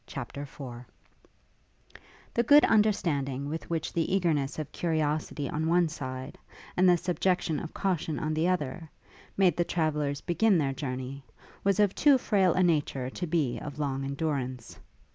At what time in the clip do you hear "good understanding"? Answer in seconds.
2.41-3.47